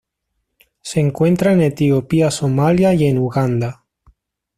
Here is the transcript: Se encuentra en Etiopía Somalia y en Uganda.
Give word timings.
Se 0.81 0.99
encuentra 0.99 1.53
en 1.53 1.61
Etiopía 1.61 2.31
Somalia 2.31 2.91
y 2.95 3.05
en 3.05 3.19
Uganda. 3.19 3.85